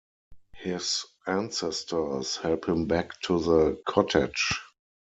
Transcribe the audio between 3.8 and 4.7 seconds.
cottage.